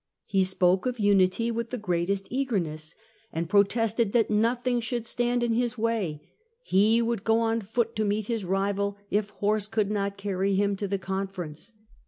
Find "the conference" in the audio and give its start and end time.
10.87-11.73